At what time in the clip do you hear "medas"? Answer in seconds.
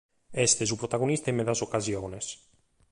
1.41-1.61